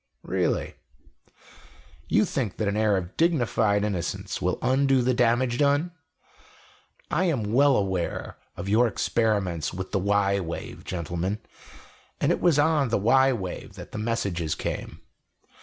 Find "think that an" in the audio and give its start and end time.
2.25-2.75